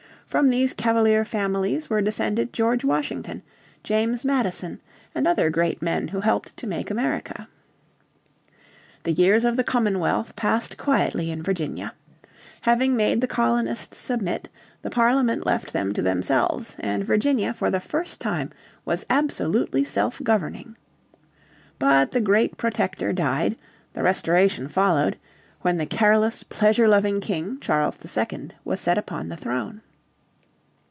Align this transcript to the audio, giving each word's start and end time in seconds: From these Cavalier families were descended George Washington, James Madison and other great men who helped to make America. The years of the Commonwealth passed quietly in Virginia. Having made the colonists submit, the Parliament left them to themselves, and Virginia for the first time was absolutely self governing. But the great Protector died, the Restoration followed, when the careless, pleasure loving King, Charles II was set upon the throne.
From 0.31 0.49
these 0.49 0.71
Cavalier 0.71 1.25
families 1.25 1.89
were 1.89 2.01
descended 2.01 2.53
George 2.53 2.85
Washington, 2.85 3.43
James 3.83 4.23
Madison 4.23 4.79
and 5.13 5.27
other 5.27 5.49
great 5.49 5.81
men 5.81 6.07
who 6.07 6.21
helped 6.21 6.55
to 6.55 6.65
make 6.67 6.89
America. 6.89 7.49
The 9.03 9.11
years 9.11 9.43
of 9.43 9.57
the 9.57 9.63
Commonwealth 9.65 10.33
passed 10.37 10.77
quietly 10.77 11.31
in 11.31 11.43
Virginia. 11.43 11.91
Having 12.61 12.95
made 12.95 13.19
the 13.19 13.27
colonists 13.27 13.97
submit, 13.97 14.47
the 14.81 14.89
Parliament 14.89 15.45
left 15.45 15.73
them 15.73 15.91
to 15.95 16.01
themselves, 16.01 16.77
and 16.79 17.03
Virginia 17.03 17.53
for 17.53 17.69
the 17.69 17.81
first 17.81 18.21
time 18.21 18.51
was 18.85 19.05
absolutely 19.09 19.83
self 19.83 20.21
governing. 20.23 20.77
But 21.77 22.11
the 22.11 22.21
great 22.21 22.55
Protector 22.55 23.11
died, 23.11 23.57
the 23.91 24.01
Restoration 24.03 24.69
followed, 24.69 25.17
when 25.59 25.75
the 25.75 25.85
careless, 25.85 26.41
pleasure 26.43 26.87
loving 26.87 27.19
King, 27.19 27.59
Charles 27.59 27.97
II 28.15 28.51
was 28.63 28.79
set 28.79 28.97
upon 28.97 29.27
the 29.27 29.35
throne. 29.35 29.81